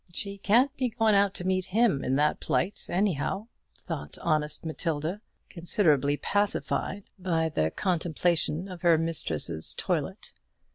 [0.11, 6.17] "She can't be going to meet him in that plight, anyhow," thought honest Matilda, considerably
[6.17, 10.33] pacified by the contemplation of her mistress's toilette.